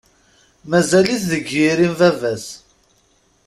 Mazal-it 0.69 1.23
deg 1.31 1.45
yiri 1.55 1.87
n 1.91 1.93
baba-s. 1.99 2.45